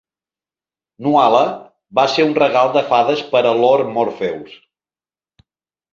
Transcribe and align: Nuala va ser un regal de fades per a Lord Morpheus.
Nuala 1.07 1.41
va 2.01 2.07
ser 2.15 2.27
un 2.29 2.33
regal 2.39 2.73
de 2.79 2.85
fades 2.89 3.23
per 3.35 3.45
a 3.51 3.55
Lord 3.61 3.95
Morpheus. 3.99 4.57